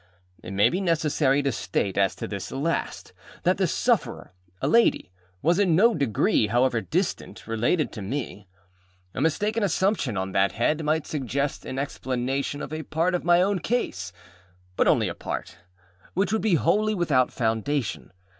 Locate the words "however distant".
6.47-7.45